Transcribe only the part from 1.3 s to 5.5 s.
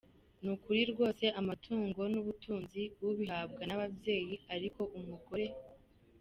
amatungo nubutunzi ubihabwa nababyeyi ariko umugore.